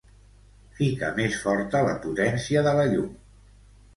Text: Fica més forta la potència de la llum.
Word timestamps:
Fica 0.77 1.09
més 1.19 1.35
forta 1.43 1.83
la 1.87 1.93
potència 2.05 2.63
de 2.69 2.75
la 2.81 2.87
llum. 2.95 3.15